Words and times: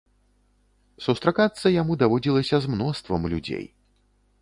Сустракацца 1.09 1.73
яму 1.81 1.99
даводзілася 2.05 2.55
з 2.65 2.75
мноствам 2.75 3.21
людзей. 3.37 3.65